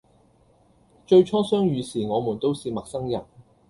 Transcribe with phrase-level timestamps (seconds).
[1.05, 3.23] 最初相遇時我們都是陌生人